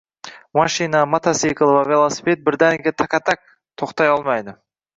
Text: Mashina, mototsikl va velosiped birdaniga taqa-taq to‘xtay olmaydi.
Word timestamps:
Mashina, 0.59 1.01
mototsikl 1.15 1.75
va 1.75 1.83
velosiped 1.91 2.43
birdaniga 2.49 2.97
taqa-taq 3.05 3.47
to‘xtay 3.83 4.13
olmaydi. 4.19 4.61